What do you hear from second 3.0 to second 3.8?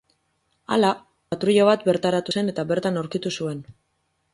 aurkitu zuen.